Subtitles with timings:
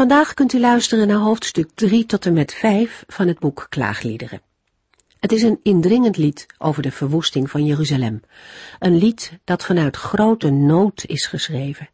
[0.00, 4.42] Vandaag kunt u luisteren naar hoofdstuk 3 tot en met 5 van het boek Klaagliederen.
[5.18, 8.20] Het is een indringend lied over de verwoesting van Jeruzalem.
[8.78, 11.88] Een lied dat vanuit grote nood is geschreven.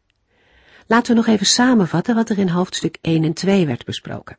[0.85, 4.37] Laten we nog even samenvatten wat er in hoofdstuk 1 en 2 werd besproken.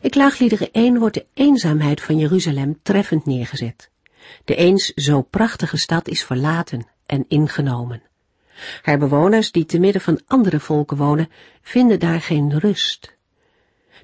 [0.00, 3.90] In Klaagliederen 1 wordt de eenzaamheid van Jeruzalem treffend neergezet.
[4.44, 8.02] De eens zo prachtige stad is verlaten en ingenomen.
[8.82, 11.28] Haar bewoners, die te midden van andere volken wonen,
[11.62, 13.16] vinden daar geen rust.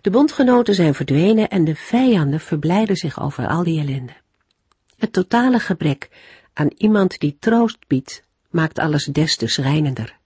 [0.00, 4.12] De bondgenoten zijn verdwenen en de vijanden verblijden zich over al die ellende.
[4.96, 6.08] Het totale gebrek
[6.52, 10.18] aan iemand die troost biedt, maakt alles des te schrijnender.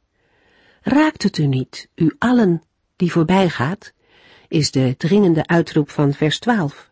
[0.82, 2.62] Raakt het u niet, u allen
[2.96, 3.92] die voorbij gaat,
[4.48, 6.90] is de dringende uitroep van vers 12.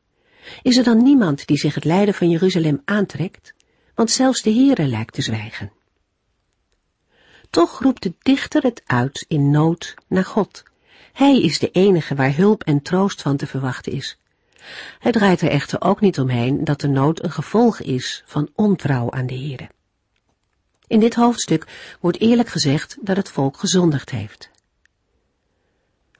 [0.62, 3.54] Is er dan niemand die zich het lijden van Jeruzalem aantrekt?
[3.94, 5.72] Want zelfs de Heere lijkt te zwijgen.
[7.52, 10.62] Toch roept de dichter het uit in nood naar God.
[11.12, 14.18] Hij is de enige waar hulp en troost van te verwachten is.
[14.98, 19.10] Hij draait er echter ook niet omheen dat de nood een gevolg is van ontrouw
[19.10, 19.68] aan de Heere.
[20.86, 21.66] In dit hoofdstuk
[22.00, 24.50] wordt eerlijk gezegd dat het volk gezondigd heeft.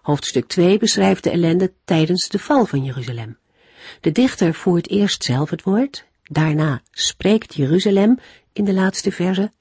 [0.01, 3.39] Hoofdstuk 2 beschrijft de ellende tijdens de val van Jeruzalem.
[4.01, 8.19] De dichter voert eerst zelf het woord, daarna spreekt Jeruzalem
[8.53, 9.53] in de laatste verse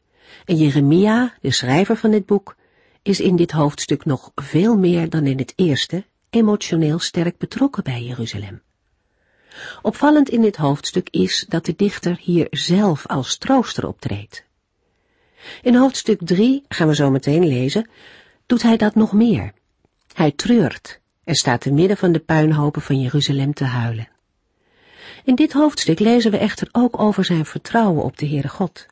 [0.46, 2.56] en Jeremia, de schrijver van dit boek,
[3.02, 8.04] is in dit hoofdstuk nog veel meer dan in het eerste emotioneel sterk betrokken bij
[8.04, 8.62] Jeruzalem.
[9.82, 14.44] Opvallend in dit hoofdstuk is dat de dichter hier zelf als trooster optreedt.
[15.62, 17.90] In hoofdstuk 3, gaan we zo meteen lezen,
[18.46, 19.53] doet hij dat nog meer.
[20.13, 24.09] Hij treurt en staat te midden van de puinhopen van Jeruzalem te huilen.
[25.24, 28.86] In dit hoofdstuk lezen we echter ook over zijn vertrouwen op de Heere God.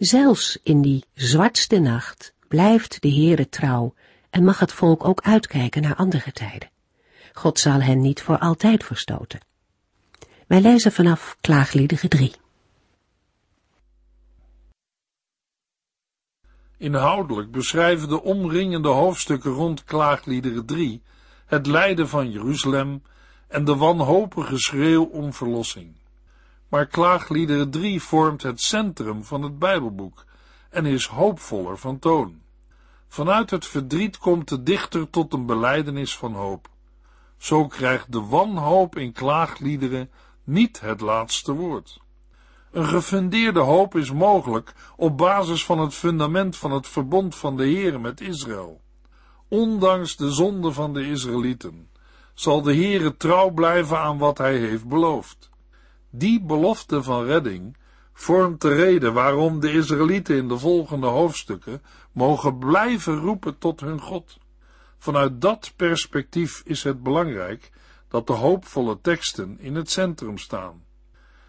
[0.00, 3.94] Zelfs in die zwartste nacht blijft de Heere trouw
[4.30, 6.70] en mag het volk ook uitkijken naar andere tijden.
[7.32, 9.40] God zal hen niet voor altijd verstoten.
[10.46, 12.32] Wij lezen vanaf Klaagliederen 3.
[16.76, 21.02] Inhoudelijk beschrijven de omringende hoofdstukken rond Klaagliederen 3
[21.46, 23.02] het lijden van Jeruzalem
[23.48, 25.99] en de wanhopige schreeuw om verlossing
[26.70, 30.24] maar Klaagliederen 3 vormt het centrum van het Bijbelboek
[30.70, 32.40] en is hoopvoller van toon.
[33.08, 36.68] Vanuit het verdriet komt de dichter tot een beleidenis van hoop.
[37.36, 40.10] Zo krijgt de wanhoop in klaagliederen
[40.44, 42.00] niet het laatste woord.
[42.70, 47.62] Een gefundeerde hoop is mogelijk op basis van het fundament van het verbond van de
[47.62, 48.80] Heere met Israël.
[49.48, 51.88] Ondanks de zonde van de Israëlieten
[52.34, 55.49] zal de Heere trouw blijven aan wat hij heeft beloofd.
[56.12, 57.76] Die belofte van redding
[58.12, 61.82] vormt de reden waarom de Israëlieten in de volgende hoofdstukken
[62.12, 64.38] mogen blijven roepen tot hun God.
[64.98, 67.70] Vanuit dat perspectief is het belangrijk
[68.08, 70.84] dat de hoopvolle teksten in het centrum staan.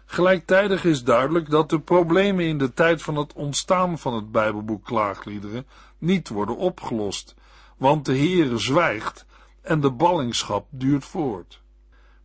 [0.04, 4.84] Gelijktijdig is duidelijk dat de problemen in de tijd van het ontstaan van het Bijbelboek
[4.84, 5.66] Klaagliederen
[5.98, 7.34] niet worden opgelost,
[7.76, 9.26] want de Heere zwijgt
[9.62, 11.61] en de ballingschap duurt voort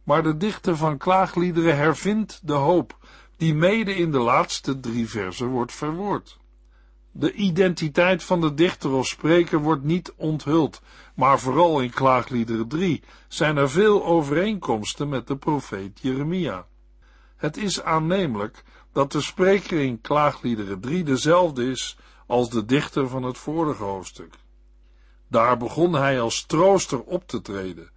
[0.08, 2.98] maar de dichter van klaagliederen hervindt de hoop,
[3.38, 6.38] die mede in de laatste drie versen wordt verwoord.
[7.12, 10.82] De identiteit van de dichter of spreker wordt niet onthuld,
[11.16, 16.66] maar vooral in klaagliederen 3 zijn er veel overeenkomsten met de profeet Jeremia.
[17.36, 21.98] Het is aannemelijk dat de spreker in klaagliederen 3 dezelfde is
[22.28, 24.34] als de dichter van het vorige hoofdstuk.
[25.28, 27.90] Daar begon hij als trooster op te treden,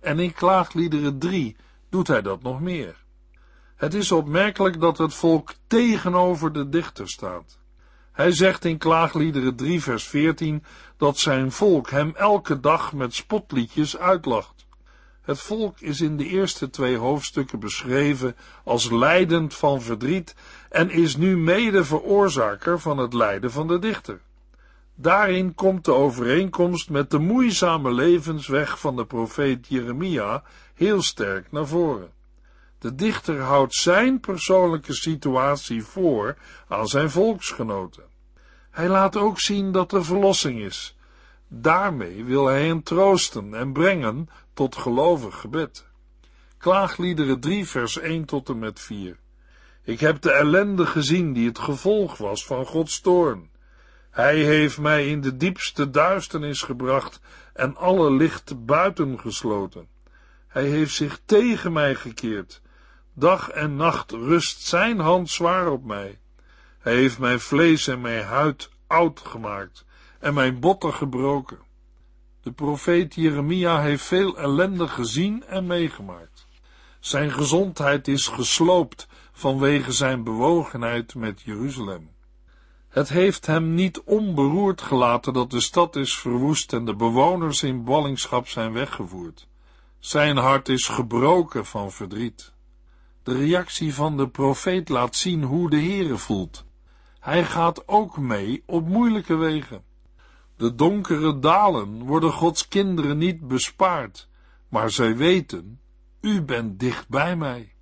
[0.00, 1.56] en in Klaagliederen 3
[1.88, 3.04] doet hij dat nog meer.
[3.76, 7.58] Het is opmerkelijk dat het volk tegenover de dichter staat.
[8.12, 10.64] Hij zegt in Klaagliederen 3 vers 14
[10.96, 14.66] dat zijn volk hem elke dag met spotliedjes uitlacht.
[15.22, 20.34] Het volk is in de eerste twee hoofdstukken beschreven als lijdend van verdriet
[20.70, 24.20] en is nu mede veroorzaker van het lijden van de dichter.
[25.00, 30.42] Daarin komt de overeenkomst met de moeizame levensweg van de profeet Jeremia
[30.74, 32.10] heel sterk naar voren.
[32.78, 36.36] De dichter houdt zijn persoonlijke situatie voor
[36.68, 38.04] aan zijn volksgenoten.
[38.70, 40.96] Hij laat ook zien dat er verlossing is.
[41.48, 45.86] Daarmee wil hij hen troosten en brengen tot gelovig gebed.
[46.58, 49.18] Klaagliederen 3 vers 1 tot en met 4.
[49.82, 53.49] Ik heb de ellende gezien die het gevolg was van Gods toorn.
[54.10, 57.20] Hij heeft mij in de diepste duisternis gebracht
[57.52, 59.88] en alle licht buitengesloten.
[60.48, 62.60] Hij heeft zich tegen mij gekeerd.
[63.12, 66.18] Dag en nacht rust zijn hand zwaar op mij.
[66.78, 69.84] Hij heeft mijn vlees en mijn huid oud gemaakt
[70.18, 71.58] en mijn botten gebroken.
[72.42, 76.46] De profeet Jeremia heeft veel ellende gezien en meegemaakt.
[77.00, 82.10] Zijn gezondheid is gesloopt vanwege zijn bewogenheid met Jeruzalem.
[82.90, 87.84] Het heeft hem niet onberoerd gelaten dat de stad is verwoest en de bewoners in
[87.84, 89.48] ballingschap zijn weggevoerd.
[89.98, 92.52] Zijn hart is gebroken van verdriet.
[93.22, 96.64] De reactie van de profeet laat zien hoe de Heere voelt.
[97.20, 99.84] Hij gaat ook mee op moeilijke wegen.
[100.56, 104.28] De donkere dalen worden Gods kinderen niet bespaard,
[104.68, 105.80] maar zij weten,
[106.20, 107.72] u bent dicht bij mij.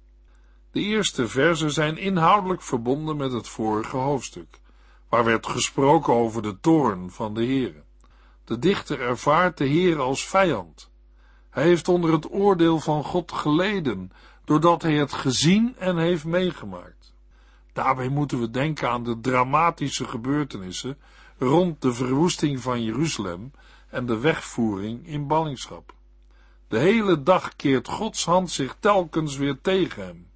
[0.71, 4.61] De eerste verzen zijn inhoudelijk verbonden met het vorige hoofdstuk,
[5.09, 7.83] waar werd gesproken over de toorn van de Heere.
[8.45, 10.91] De dichter ervaart de Heere als vijand.
[11.51, 14.13] Hij heeft onder het oordeel van God geleden,
[14.45, 17.15] doordat hij het gezien en heeft meegemaakt.
[17.73, 20.99] Daarbij moeten we denken aan de dramatische gebeurtenissen
[21.39, 23.53] rond de verwoesting van Jeruzalem
[23.89, 25.95] en de wegvoering in ballingschap.
[26.69, 30.31] De hele dag keert Gods hand zich telkens weer tegen hem.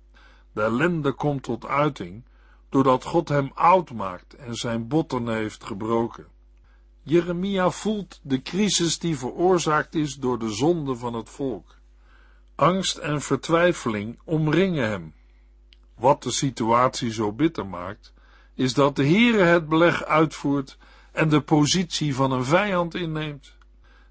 [0.52, 2.24] De ellende komt tot uiting
[2.72, 6.26] doordat God hem oud maakt en zijn botten heeft gebroken.
[7.02, 11.76] Jeremia voelt de crisis die veroorzaakt is door de zonde van het volk.
[12.54, 15.14] Angst en vertwijfeling omringen hem.
[15.94, 18.12] Wat de situatie zo bitter maakt,
[18.54, 20.78] is dat de Heere het beleg uitvoert
[21.12, 23.56] en de positie van een vijand inneemt.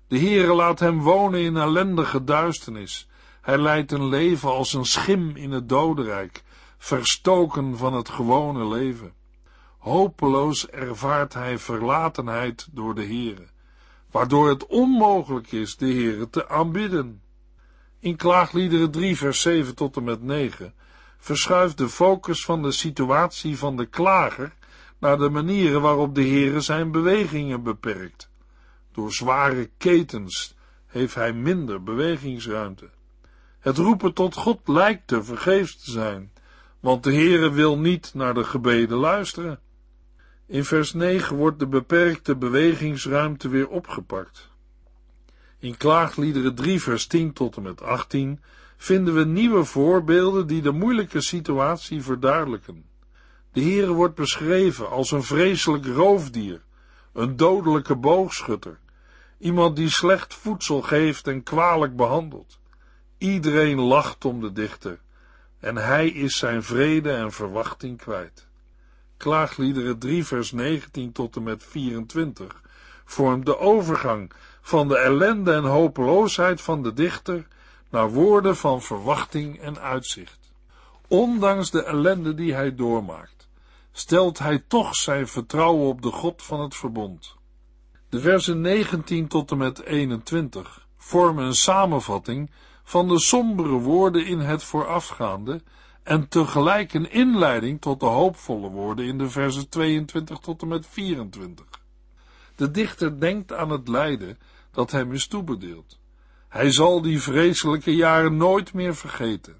[0.07, 3.07] De Heere laat hem wonen in ellendige duisternis.
[3.41, 6.43] Hij leidt een leven als een schim in het dodenrijk,
[6.83, 9.13] verstoken van het gewone leven.
[9.77, 13.47] Hopeloos ervaart hij verlatenheid door de Heere,
[14.11, 17.21] waardoor het onmogelijk is de Heere te aanbidden.
[17.99, 20.73] In Klaagliederen 3 vers 7 tot en met 9
[21.17, 24.53] verschuift de focus van de situatie van de klager
[24.99, 28.29] naar de manieren waarop de Heere zijn bewegingen beperkt.
[28.91, 30.55] Door zware ketens
[30.87, 32.89] heeft hij minder bewegingsruimte.
[33.59, 36.30] Het roepen tot God lijkt te vergeefs te zijn,
[36.81, 39.59] want de Heere wil niet naar de gebeden luisteren.
[40.45, 44.49] In vers 9 wordt de beperkte bewegingsruimte weer opgepakt.
[45.59, 48.39] In Klaagliederen 3 vers 10 tot en met 18
[48.77, 52.85] vinden we nieuwe voorbeelden die de moeilijke situatie verduidelijken.
[53.51, 56.61] De Heere wordt beschreven als een vreselijk roofdier,
[57.13, 58.79] een dodelijke boogschutter,
[59.37, 62.59] iemand die slecht voedsel geeft en kwalijk behandelt.
[63.17, 64.99] Iedereen lacht om de dichter,
[65.61, 68.47] en hij is zijn vrede en verwachting kwijt.
[69.17, 72.61] Klaagliederen 3 vers 19 tot en met 24
[73.05, 74.31] vormt de overgang
[74.61, 77.47] van de ellende en hopeloosheid van de dichter
[77.89, 80.39] naar woorden van verwachting en uitzicht.
[81.07, 83.49] Ondanks de ellende die hij doormaakt,
[83.91, 87.35] stelt hij toch zijn vertrouwen op de God van het verbond.
[88.09, 92.51] De versen 19 tot en met 21 vormen een samenvatting
[92.91, 95.61] van de sombere woorden in het voorafgaande
[96.03, 100.87] en tegelijk een inleiding tot de hoopvolle woorden in de versen 22 tot en met
[100.87, 101.65] 24.
[102.55, 104.37] De dichter denkt aan het lijden
[104.71, 105.99] dat hem is toebedeeld.
[106.47, 109.55] Hij zal die vreselijke jaren nooit meer vergeten.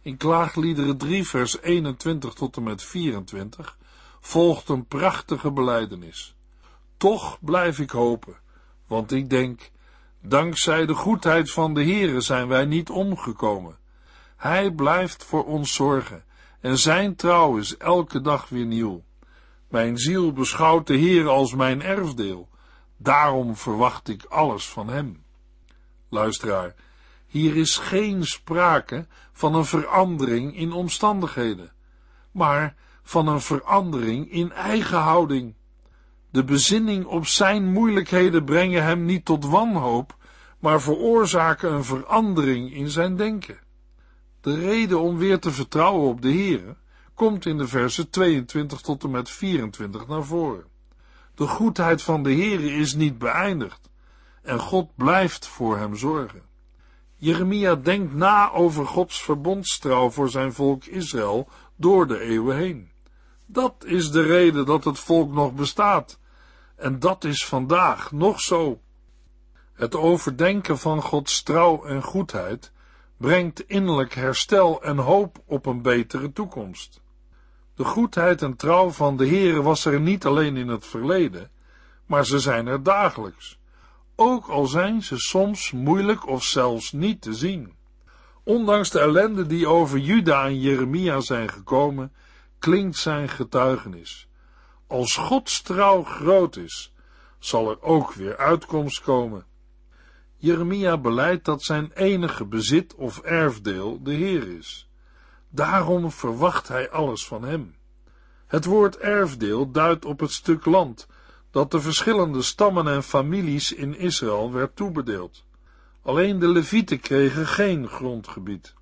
[0.00, 3.78] In Klaagliederen 3 vers 21 tot en met 24
[4.20, 6.34] volgt een prachtige beleidenis.
[6.96, 8.36] Toch blijf ik hopen,
[8.86, 9.70] want ik denk,
[10.22, 13.78] dankzij de goedheid van de Heere zijn wij niet omgekomen.
[14.36, 16.24] Hij blijft voor ons zorgen
[16.60, 19.04] en zijn trouw is elke dag weer nieuw.
[19.68, 22.48] Mijn ziel beschouwt de Heer als mijn erfdeel.
[22.96, 25.24] Daarom verwacht ik alles van hem.
[26.08, 26.74] Luisteraar,
[27.26, 31.72] hier is geen sprake van een verandering in omstandigheden,
[32.30, 35.54] maar van een verandering in eigen houding.
[36.32, 40.16] De bezinning op zijn moeilijkheden brengen hem niet tot wanhoop,
[40.58, 43.58] maar veroorzaken een verandering in zijn denken.
[44.40, 46.76] De reden om weer te vertrouwen op de Heere
[47.14, 50.64] komt in de versen 22 tot en met 24 naar voren.
[51.34, 53.90] De goedheid van de Heere is niet beëindigd
[54.42, 56.42] en God blijft voor hem zorgen.
[57.16, 62.90] Jeremia denkt na over Gods verbondstrouw voor zijn volk Israël door de eeuwen heen.
[63.46, 66.20] Dat is de reden dat het volk nog bestaat.
[66.76, 68.80] En dat is vandaag nog zo.
[69.72, 72.72] Het overdenken van Gods trouw en goedheid
[73.16, 77.00] brengt innerlijk herstel en hoop op een betere toekomst.
[77.74, 81.50] De goedheid en trouw van de Heere was er niet alleen in het verleden,
[82.06, 83.58] maar ze zijn er dagelijks,
[84.14, 87.74] ook al zijn ze soms moeilijk of zelfs niet te zien.
[88.44, 92.12] Ondanks de ellende die over Juda en Jeremia zijn gekomen,
[92.58, 94.28] klinkt zijn getuigenis.
[94.92, 96.92] Als Gods trouw groot is,
[97.38, 99.44] zal er ook weer uitkomst komen.
[100.36, 104.88] Jeremia beleidt dat zijn enige bezit of erfdeel de Heer is.
[105.48, 107.74] Daarom verwacht hij alles van hem.
[108.46, 111.06] Het woord erfdeel duidt op het stuk land
[111.50, 115.44] dat de verschillende stammen en families in Israël werd toebedeeld.
[116.02, 118.74] Alleen de Levieten kregen geen grondgebied.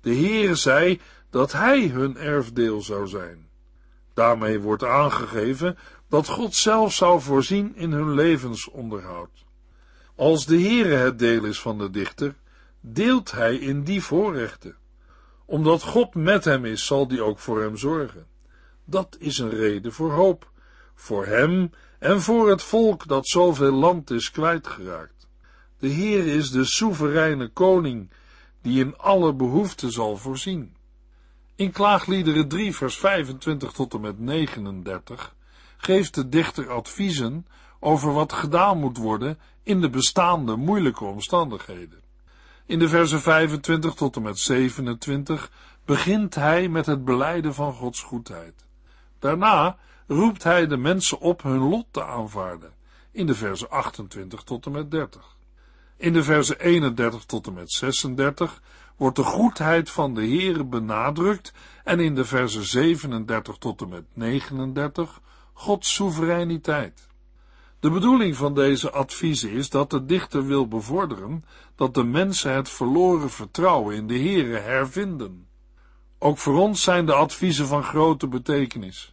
[0.00, 3.52] De Heere zei dat hij hun erfdeel zou zijn.
[4.14, 5.78] Daarmee wordt aangegeven
[6.08, 9.44] dat God zelf zou voorzien in hun levensonderhoud.
[10.14, 12.34] Als de Heere het deel is van de dichter,
[12.80, 14.76] deelt hij in die voorrechten.
[15.44, 18.26] Omdat God met hem is, zal die ook voor hem zorgen.
[18.84, 20.50] Dat is een reden voor hoop,
[20.94, 25.28] voor hem en voor het volk dat zoveel land is kwijtgeraakt.
[25.78, 28.10] De Heer is de soevereine koning,
[28.62, 30.73] die in alle behoeften zal voorzien.
[31.56, 35.34] In Klaagliederen 3 vers 25 tot en met 39
[35.76, 37.46] geeft de dichter adviezen
[37.80, 42.02] over wat gedaan moet worden in de bestaande moeilijke omstandigheden.
[42.66, 45.50] In de versen 25 tot en met 27
[45.84, 48.64] begint hij met het beleiden van Gods goedheid.
[49.18, 52.72] Daarna roept hij de mensen op hun lot te aanvaarden,
[53.10, 55.36] in de versen 28 tot en met 30.
[55.96, 58.62] In de versen 31 tot en met 36
[58.96, 61.52] wordt de goedheid van de Heere benadrukt
[61.84, 65.20] en in de versen 37 tot en met 39
[65.52, 67.08] Gods soevereiniteit.
[67.80, 71.44] De bedoeling van deze adviezen is dat de dichter wil bevorderen
[71.76, 75.46] dat de mensen het verloren vertrouwen in de Heere hervinden.
[76.18, 79.12] Ook voor ons zijn de adviezen van grote betekenis.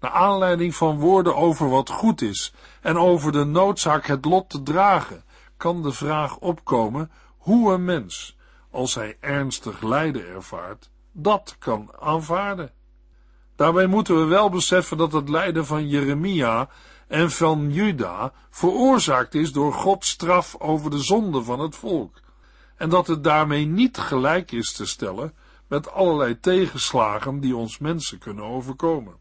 [0.00, 4.62] Naar aanleiding van woorden over wat goed is en over de noodzaak het lot te
[4.62, 5.24] dragen,
[5.56, 8.33] kan de vraag opkomen hoe een mens,
[8.74, 12.72] als hij ernstig lijden ervaart, dat kan aanvaarden.
[13.56, 16.68] Daarbij moeten we wel beseffen dat het lijden van Jeremia
[17.08, 22.20] en van Juda veroorzaakt is door Gods straf over de zonde van het volk,
[22.76, 25.34] en dat het daarmee niet gelijk is te stellen
[25.68, 29.16] met allerlei tegenslagen die ons mensen kunnen overkomen.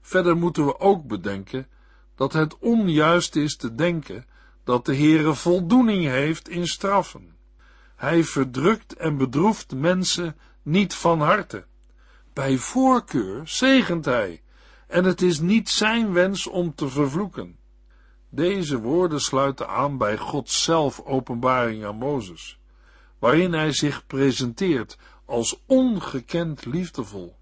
[0.00, 1.68] Verder moeten we ook bedenken
[2.14, 4.26] dat het onjuist is te denken
[4.64, 7.40] dat de Heere voldoening heeft in straffen.
[8.02, 11.64] Hij verdrukt en bedroeft mensen niet van harte.
[12.32, 14.42] Bij voorkeur zegent hij,
[14.86, 17.58] en het is niet zijn wens om te vervloeken.
[18.28, 22.58] Deze woorden sluiten aan bij Gods zelf openbaring aan Mozes,
[23.18, 27.36] waarin hij zich presenteert als ongekend liefdevol.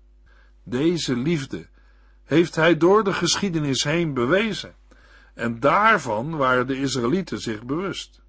[0.63, 1.69] Deze liefde
[2.25, 4.75] heeft hij door de geschiedenis heen bewezen,
[5.35, 8.21] en daarvan waren de Israëlieten zich bewust.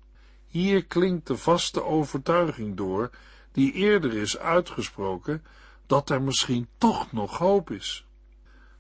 [0.52, 3.10] Hier klinkt de vaste overtuiging door,
[3.52, 5.44] die eerder is uitgesproken,
[5.88, 8.06] dat er misschien toch nog hoop is.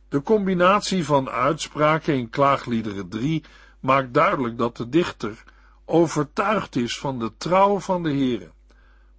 [0.10, 3.44] De combinatie van uitspraken in Klaagliederen 3
[3.80, 5.44] maakt duidelijk dat de dichter
[5.86, 8.52] overtuigd is van de trouw van de Heere,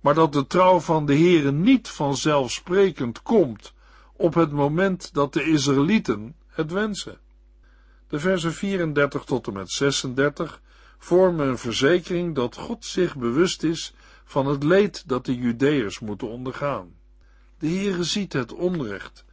[0.01, 3.73] maar dat de trouw van de Heere niet vanzelfsprekend komt
[4.13, 7.19] op het moment dat de Israëlieten het wensen.
[8.09, 10.61] De versen 34 tot en met 36
[11.05, 13.95] vormen een verzekering dat God zich bewust is
[14.25, 16.95] van het leed dat de Judeërs moeten ondergaan.
[17.59, 19.25] De Heere ziet het onrecht.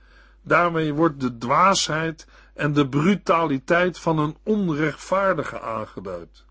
[0.41, 6.45] Daarmee wordt de dwaasheid en de brutaliteit van een onrechtvaardige aangeduid.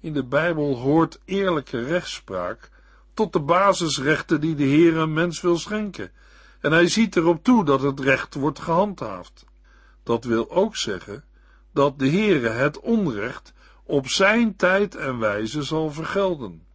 [0.00, 2.70] In de Bijbel hoort eerlijke rechtspraak
[3.14, 6.10] tot de basisrechten die de Heer een mens wil schenken,
[6.60, 9.44] en hij ziet erop toe dat het recht wordt gehandhaafd.
[10.02, 11.24] Dat wil ook zeggen
[11.72, 13.52] dat de Heere het onrecht
[13.92, 16.66] op zijn tijd en wijze zal vergelden.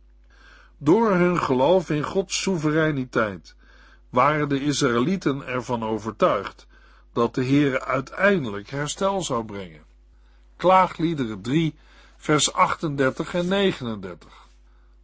[0.78, 3.56] Door hun geloof in Gods soevereiniteit
[4.10, 6.68] waren de Israëlieten ervan overtuigd
[7.14, 9.84] dat de Heere uiteindelijk herstel zou brengen.
[10.58, 11.76] Klaagliederen 3,
[12.18, 14.48] vers 38 en 39.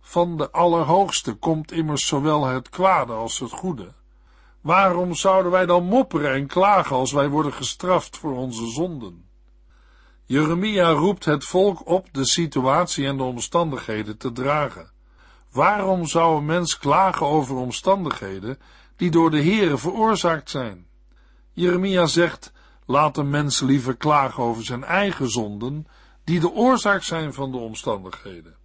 [0.01, 3.93] Van de Allerhoogste komt immers zowel het kwade als het goede.
[4.61, 9.31] Waarom zouden wij dan mopperen en klagen als wij worden gestraft voor onze zonden?
[10.33, 14.91] Jeremia roept het volk op de situatie en de omstandigheden te dragen.
[15.51, 18.59] Waarom zou een mens klagen over omstandigheden
[18.95, 20.87] die door de Heere veroorzaakt zijn?
[21.51, 22.51] Jeremia zegt,
[22.85, 25.87] laat een mens liever klagen over zijn eigen zonden,
[26.23, 28.55] die de oorzaak zijn van de omstandigheden.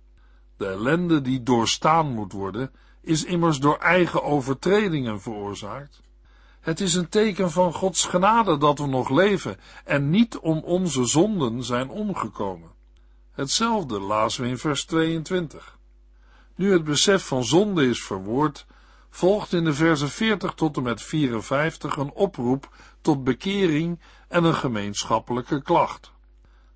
[0.56, 2.70] De ellende die doorstaan moet worden,
[3.02, 6.00] is immers door eigen overtredingen veroorzaakt.
[6.60, 11.04] Het is een teken van Gods genade dat we nog leven en niet om onze
[11.04, 12.70] zonden zijn omgekomen.
[13.32, 15.78] Hetzelfde lazen we in vers 22.
[16.54, 18.66] Nu het besef van zonde is verwoord,
[19.10, 24.54] volgt in de versen 40 tot en met 54 een oproep tot bekering en een
[24.54, 26.12] gemeenschappelijke klacht.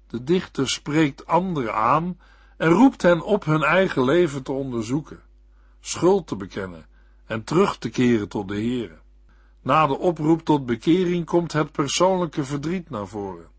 [0.07, 2.19] De dichter spreekt anderen aan
[2.57, 5.23] en roept hen op hun eigen leven te onderzoeken,
[5.81, 6.87] schuld te bekennen
[7.27, 9.02] en terug te keren tot de Heere.
[9.63, 13.51] Na de oproep tot bekering komt het persoonlijke verdriet naar voren.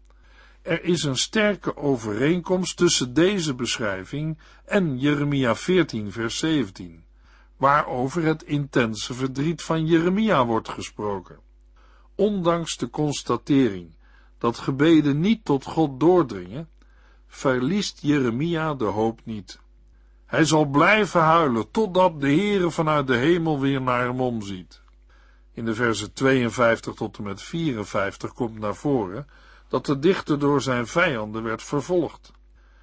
[0.62, 7.04] Er is een sterke overeenkomst tussen deze beschrijving en Jeremia 14 vers 17,
[7.58, 11.40] waarover het intense verdriet van Jeremia wordt gesproken.
[12.16, 13.96] Ondanks de constatering
[14.38, 16.70] dat gebeden niet tot God doordringen,
[17.28, 19.60] verliest Jeremia de hoop niet.
[20.26, 24.83] Hij zal blijven huilen totdat de Heere vanuit de hemel weer naar hem omziet.
[25.54, 29.28] In de versen 52 tot en met 54 komt naar voren
[29.68, 32.32] dat de dichter door zijn vijanden werd vervolgd.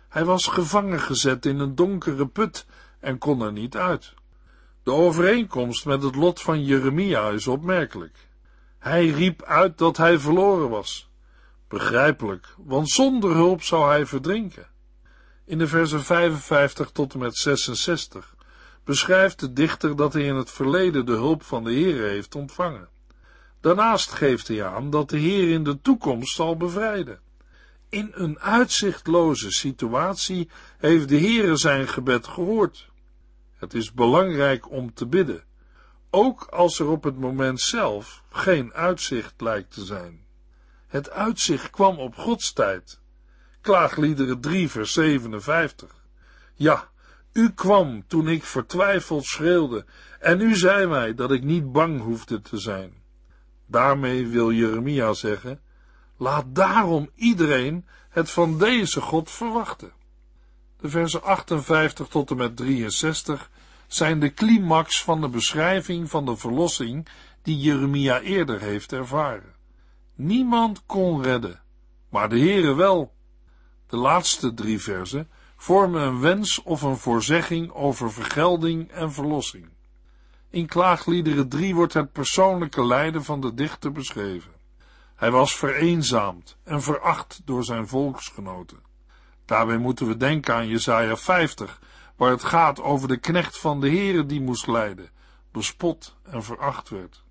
[0.09, 2.67] Hij was gevangen gezet in een donkere put
[3.01, 4.15] en kon er niet uit.
[4.83, 8.29] De overeenkomst met het lot van Jeremia is opmerkelijk.
[8.79, 11.11] Hij riep uit dat hij verloren was.
[11.69, 14.67] Begrijpelijk, want zonder hulp zou hij verdrinken.
[15.45, 18.35] In de versen 55 tot en met 66
[18.91, 22.89] beschrijft de dichter dat hij in het verleden de hulp van de Heer heeft ontvangen.
[23.61, 27.21] Daarnaast geeft hij aan dat de Heer in de toekomst zal bevrijden.
[27.89, 32.89] In een uitzichtloze situatie heeft de Heere zijn gebed gehoord.
[33.57, 35.45] Het is belangrijk om te bidden,
[36.11, 40.25] ook als er op het moment zelf geen uitzicht lijkt te zijn.
[40.87, 43.01] Het uitzicht kwam op Gods tijd.
[43.61, 45.95] Klaagliederen 3 vers 57.
[46.55, 46.90] Ja,
[47.33, 49.85] u kwam toen ik vertwijfeld schreeuwde
[50.21, 52.93] en u zei mij dat ik niet bang hoefde te zijn.
[53.67, 55.61] Daarmee wil Jeremia zeggen,
[56.17, 59.93] laat daarom iedereen het van deze God verwachten.
[60.81, 63.51] De versen 58 tot en met 63
[63.87, 67.09] zijn de climax van de beschrijving van de verlossing
[67.43, 69.55] die Jeremia eerder heeft ervaren.
[70.15, 71.61] Niemand kon redden,
[72.09, 73.13] maar de Heere wel.
[73.87, 75.29] De laatste drie versen
[75.63, 79.69] vormen een wens of een voorzegging over vergelding en verlossing.
[80.51, 84.53] In Klaagliederen 3 wordt het persoonlijke lijden van de dichter beschreven.
[85.15, 88.79] Hij was vereenzaamd en veracht door zijn volksgenoten.
[89.45, 91.81] Daarbij moeten we denken aan Jesaja 50,
[92.17, 95.11] waar het gaat over de knecht van de Heere die moest lijden,
[95.53, 97.25] bespot en veracht werd.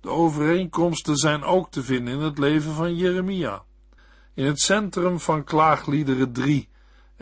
[0.00, 3.62] De overeenkomsten zijn ook te vinden in het leven van Jeremia.
[4.34, 6.70] In het centrum van Klaagliederen 3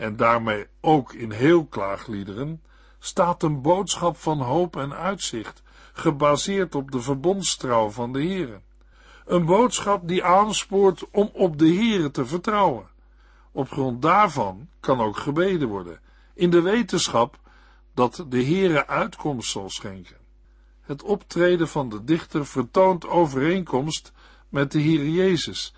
[0.01, 2.61] en daarmee ook in heel Klaagliederen
[2.99, 8.61] staat een boodschap van hoop en uitzicht, gebaseerd op de verbondstrouw van de Heere.
[9.25, 12.87] Een boodschap die aanspoort om op de Heere te vertrouwen.
[13.51, 15.99] Op grond daarvan kan ook gebeden worden,
[16.33, 17.39] in de wetenschap
[17.93, 20.17] dat de Heere uitkomst zal schenken.
[20.81, 24.11] Het optreden van de dichter vertoont overeenkomst
[24.49, 25.73] met de Heer Jezus,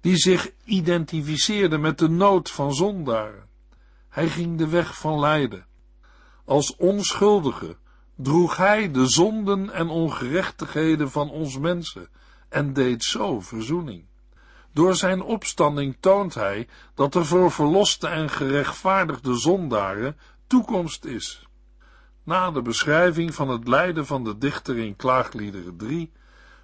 [0.00, 3.47] die zich identificeerde met de nood van zondaren.
[4.18, 5.66] Hij ging de weg van lijden.
[6.44, 7.76] Als onschuldige
[8.16, 12.08] droeg hij de zonden en ongerechtigheden van ons mensen
[12.48, 14.06] en deed zo verzoening.
[14.72, 21.46] Door zijn opstanding toont hij dat er voor verloste en gerechtvaardigde zondaren toekomst is.
[22.24, 26.12] Na de beschrijving van het lijden van de dichter in Klaagliederen 3,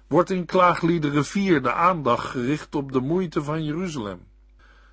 [0.07, 4.33] wordt in Klaagliederen 4 de aandacht gericht op de moeite van Jeruzalem.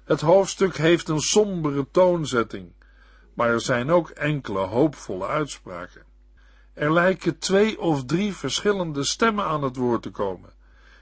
[0.05, 2.73] Het hoofdstuk heeft een sombere toonzetting,
[3.35, 6.03] maar er zijn ook enkele hoopvolle uitspraken.
[6.75, 10.53] Er lijken twee of drie verschillende stemmen aan het woord te komen.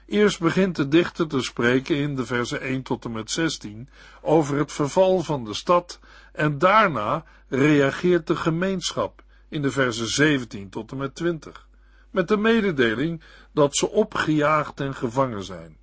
[0.05, 3.89] Eerst begint de dichter te spreken in de versen 1 tot en met 16
[4.21, 5.99] over het verval van de stad
[6.33, 11.69] en daarna reageert de gemeenschap in de versen 17 tot en met 20
[12.11, 13.21] met de mededeling
[13.53, 15.77] dat ze opgejaagd en gevangen zijn.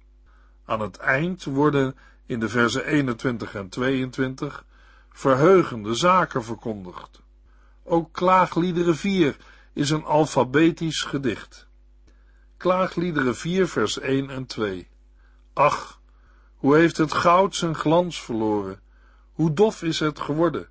[0.64, 1.96] Aan het eind worden
[2.29, 4.64] in de versen 21 en 22
[5.12, 7.23] verheugende zaken verkondigd.
[7.85, 9.37] Ook Klaagliederen 4
[9.73, 11.67] is een alfabetisch gedicht.
[12.57, 14.88] Klaagliederen 4 vers 1 en 2
[15.53, 16.01] Ach,
[16.55, 18.81] hoe heeft het goud zijn glans verloren,
[19.33, 20.69] hoe dof is het geworden.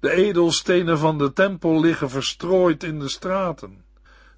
[0.00, 3.84] De edelstenen van de tempel liggen verstrooid in de straten.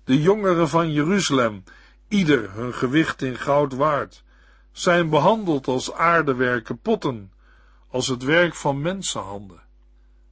[0.05, 1.65] De jongeren van Jeruzalem,
[2.09, 4.25] ieder hun gewicht in goud waard,
[4.77, 7.33] zijn behandeld als aardewerken potten,
[7.91, 9.61] als het werk van mensenhanden.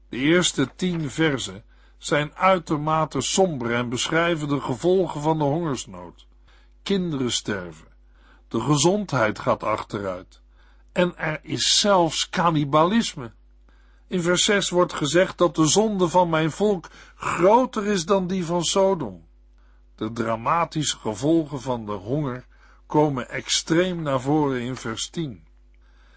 [0.08, 1.64] De eerste tien verzen
[1.98, 6.26] zijn uitermate somber en beschrijven de gevolgen van de hongersnood.
[6.82, 7.86] Kinderen sterven,
[8.48, 10.40] de gezondheid gaat achteruit
[10.92, 13.32] en er is zelfs cannibalisme.
[14.08, 18.44] In vers 6 wordt gezegd dat de zonde van mijn volk groter is dan die
[18.44, 19.26] van Sodom.
[19.94, 22.46] De dramatische gevolgen van de honger
[22.86, 25.46] komen extreem naar voren in vers 10.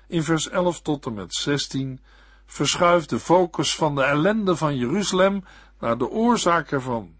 [0.07, 1.99] In vers 11 tot en met 16
[2.45, 5.43] verschuift de focus van de ellende van Jeruzalem
[5.79, 7.15] naar de oorzaak ervan.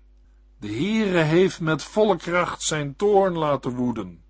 [0.60, 4.24] De Heere heeft met volle kracht zijn toorn laten woeden.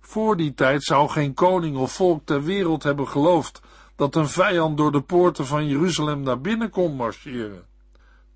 [0.00, 3.60] Voor die tijd zou geen koning of volk ter wereld hebben geloofd
[3.96, 7.66] dat een vijand door de poorten van Jeruzalem naar binnen kon marcheren.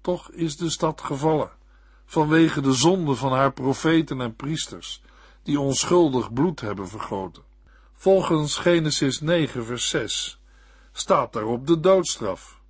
[0.01, 1.51] Toch is de stad gevallen,
[2.05, 5.03] vanwege de zonde van haar profeten en priesters,
[5.49, 7.43] die onschuldig bloed hebben vergoten.
[7.93, 10.41] Volgens Genesis 9 vers 6
[10.93, 12.61] staat daarop de doodstraf.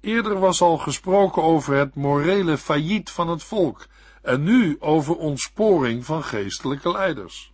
[0.00, 3.86] Eerder was al gesproken over het morele failliet van het volk
[4.22, 7.52] en nu over ontsporing van geestelijke leiders.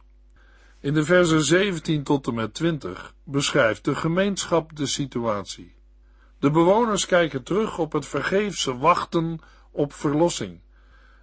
[0.80, 5.74] In de versen 17 tot en met 20 beschrijft de gemeenschap de situatie.
[6.38, 10.60] De bewoners kijken terug op het vergeefse wachten op verlossing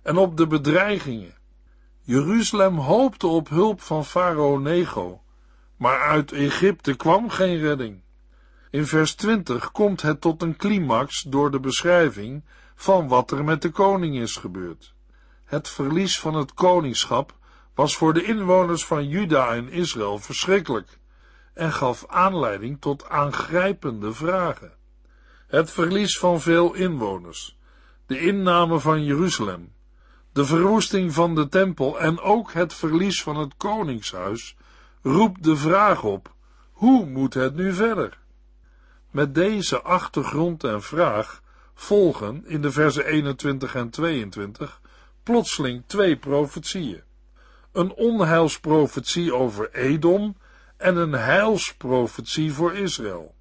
[0.03, 1.36] en op de bedreigingen.
[2.08, 5.22] Jeruzalem hoopte op hulp van farao Nego,
[5.78, 8.02] maar uit Egypte kwam geen redding.
[8.70, 12.43] In vers 20 komt het tot een climax door de beschrijving
[12.76, 14.93] van wat er met de koning is gebeurd.
[15.46, 17.36] Het verlies van het koningschap
[17.76, 21.00] was voor de inwoners van Juda en Israël verschrikkelijk
[21.54, 24.74] en gaf aanleiding tot aangrijpende vragen.
[25.48, 27.58] Het verlies van veel inwoners,
[28.06, 29.76] de inname van Jeruzalem,
[30.38, 34.56] de verwoesting van de tempel en ook het verlies van het koningshuis
[35.02, 36.34] roept de vraag op:
[36.71, 38.17] hoe moet het nu verder?
[39.12, 41.41] Met deze achtergrond en vraag
[41.73, 44.82] volgen in de versen 21 en 22
[45.23, 47.02] plotseling twee profetieën
[47.71, 50.38] een onheilsprofetie over Edom
[50.78, 53.36] en een heilsprofetie voor Israël.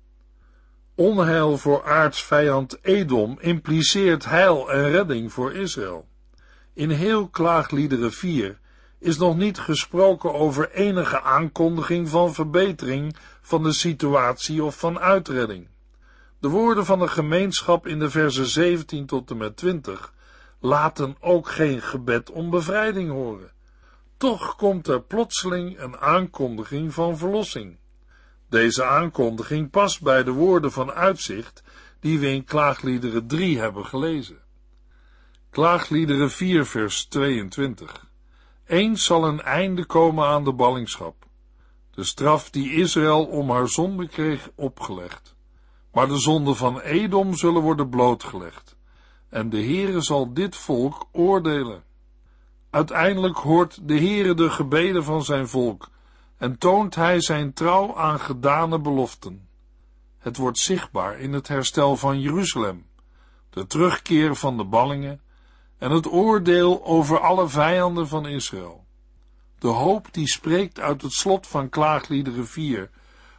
[0.95, 6.07] Onheil voor aardsvijand Edom impliceert heil en redding voor Israël.
[6.77, 8.59] In heel Klaagliederen 4
[8.99, 15.69] is nog niet gesproken over enige aankondiging van verbetering van de situatie of van uitredding.
[16.39, 20.12] De woorden van de gemeenschap in de versen 17 tot en met 20
[20.61, 23.53] laten ook geen gebed om bevrijding horen.
[24.17, 27.79] Toch komt er plotseling een aankondiging van verlossing.
[28.49, 31.62] Deze aankondiging past bij de woorden van uitzicht
[32.01, 34.45] die we in Klaagliederen 3 hebben gelezen.
[35.57, 38.07] Klaagliederen 4 vers 22
[38.66, 41.27] Eens zal een einde komen aan de ballingschap,
[41.90, 45.37] de straf die Israël om haar zonde kreeg opgelegd.
[45.92, 48.77] Maar de zonden van Edom zullen worden blootgelegd,
[49.29, 51.83] en de Heere zal dit volk oordelen.
[52.71, 55.88] Uiteindelijk hoort de Heere de gebeden van zijn volk
[56.37, 59.49] en toont hij zijn trouw aan gedane beloften.
[60.19, 62.87] Het wordt zichtbaar in het herstel van Jeruzalem,
[63.51, 65.25] de terugkeer van de ballingen
[65.79, 68.87] en het oordeel over alle vijanden van Israël.
[69.59, 72.91] De hoop die spreekt uit het slot van Klaagliederen 4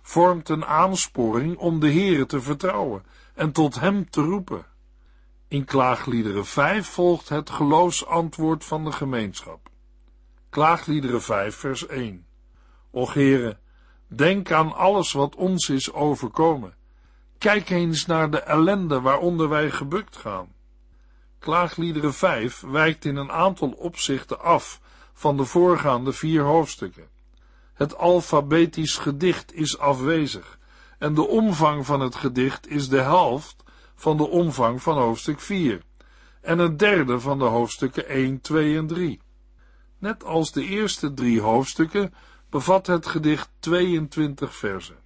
[0.01, 4.65] vormt een aansporing om de Heere te vertrouwen en tot hem te roepen.
[5.47, 9.69] In Klaagliederen 5 volgt het geloofsantwoord van de gemeenschap.
[10.49, 12.25] Klaagliederen 5 vers 1
[12.91, 13.57] Och Heere,
[14.07, 16.75] denk aan alles wat ons is overkomen.
[17.37, 20.55] Kijk eens naar de ellende waaronder wij gebukt gaan.
[21.39, 24.79] Klaagliederen 5 wijkt in een aantal opzichten af
[25.13, 27.07] van de voorgaande vier hoofdstukken.
[27.73, 30.59] Het alfabetisch gedicht is afwezig
[30.97, 33.63] en de omvang van het gedicht is de helft
[33.95, 35.81] van de omvang van hoofdstuk 4
[36.41, 39.21] en een derde van de hoofdstukken 1, 2 en 3.
[39.97, 42.13] Net als de eerste drie hoofdstukken
[42.49, 44.97] bevat het gedicht 22 versen.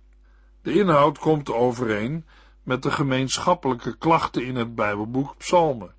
[0.61, 2.25] De inhoud komt overeen
[2.63, 5.93] met de gemeenschappelijke klachten in het Bijbelboek Psalmen,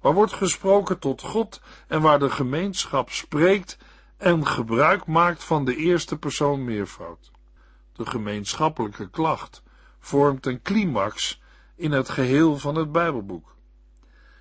[0.00, 3.78] waar wordt gesproken tot God en waar de gemeenschap spreekt
[4.16, 7.30] en gebruik maakt van de eerste persoon meervoud.
[7.92, 9.62] De gemeenschappelijke klacht
[9.98, 11.40] vormt een climax
[11.76, 13.56] in het geheel van het Bijbelboek.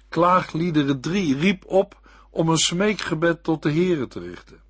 [0.09, 4.61] Klaagliederen 3 riep op om een smeekgebed tot de Here te richten.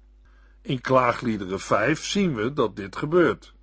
[0.61, 3.53] In Klaagliederen 5 zien we dat dit gebeurt.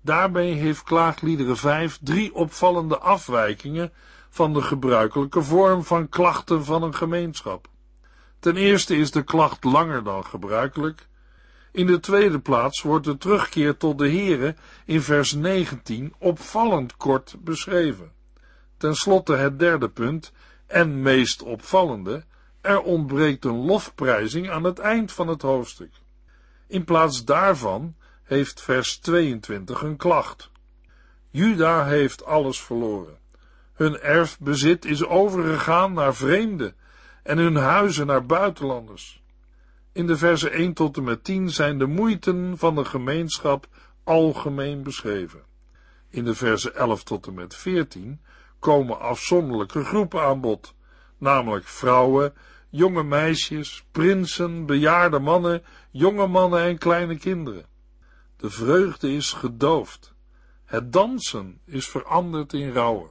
[0.00, 3.92] Daarbij heeft Klaagliederen 5 drie opvallende afwijkingen
[4.34, 7.68] van de gebruikelijke vorm van klachten van een gemeenschap.
[8.38, 11.08] Ten eerste is de klacht langer dan gebruikelijk.
[11.72, 17.36] In de tweede plaats wordt de terugkeer tot de Here in vers 19 opvallend kort
[17.38, 18.12] beschreven.
[18.76, 20.32] Ten slotte het derde punt.
[20.66, 22.24] En meest opvallende,
[22.60, 25.92] er ontbreekt een lofprijzing aan het eind van het hoofdstuk.
[26.66, 30.50] In plaats daarvan heeft vers 22 een klacht.
[31.30, 33.21] Juda heeft alles verloren.
[33.72, 36.74] Hun erfbezit is overgegaan naar vreemden
[37.22, 39.22] en hun huizen naar buitenlanders.
[39.92, 43.66] In de versen 1 tot en met 10 zijn de moeiten van de gemeenschap
[44.04, 45.42] algemeen beschreven.
[46.08, 48.20] In de versen 11 tot en met 14
[48.58, 50.74] komen afzonderlijke groepen aan bod,
[51.18, 52.34] namelijk vrouwen,
[52.68, 57.66] jonge meisjes, prinsen, bejaarde mannen, jonge mannen en kleine kinderen.
[58.36, 60.14] De vreugde is gedoofd.
[60.64, 63.10] Het dansen is veranderd in rouwen.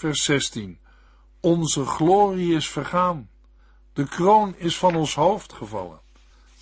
[0.00, 0.78] Vers 16.
[1.40, 3.30] Onze glorie is vergaan.
[3.92, 6.00] De kroon is van ons hoofd gevallen.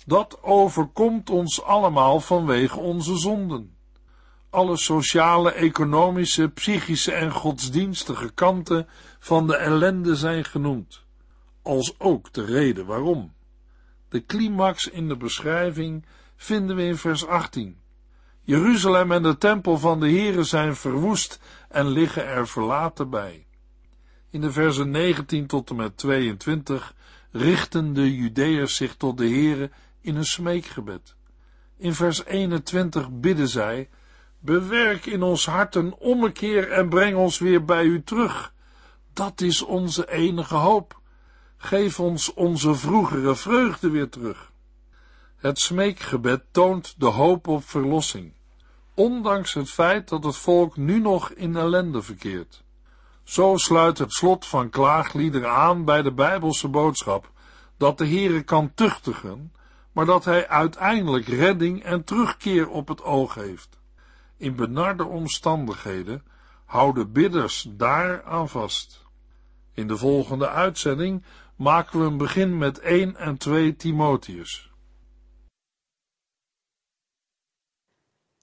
[0.05, 3.75] Dat overkomt ons allemaal vanwege onze zonden.
[4.49, 8.87] Alle sociale, economische, psychische en godsdienstige kanten
[9.19, 11.03] van de ellende zijn genoemd,
[11.61, 13.33] als ook de reden waarom.
[14.09, 17.79] De climax in de beschrijving vinden we in vers 18.
[18.49, 23.45] Jeruzalem en de tempel van de Here zijn verwoest en liggen er verlaten bij.
[24.29, 26.95] In de versen 19 tot en met 22
[27.31, 31.15] richten de Judeërs zich tot de Here in een smeekgebed.
[31.77, 33.89] In vers 21 bidden zij,
[34.39, 38.53] bewerk in ons hart een ommekeer en breng ons weer bij u terug.
[39.13, 40.99] Dat is onze enige hoop.
[41.57, 44.51] Geef ons onze vroegere vreugde weer terug.
[45.35, 48.33] Het smeekgebed toont de hoop op verlossing,
[48.99, 52.63] ondanks het feit dat het volk nu nog in ellende verkeert.
[53.23, 57.31] Zo sluit het slot van klaagliederen aan bij de Bijbelse boodschap
[57.77, 59.53] dat de Heere kan tuchtigen,
[59.91, 63.79] maar dat hij uiteindelijk redding en terugkeer op het oog heeft.
[64.37, 66.23] In benarde omstandigheden
[66.65, 69.05] houden bidders daar aan vast.
[69.73, 71.23] In de volgende uitzending
[71.55, 74.68] maken we een begin met 1 en 2 Timotheus.